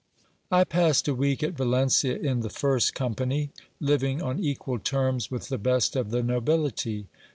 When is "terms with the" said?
4.79-5.59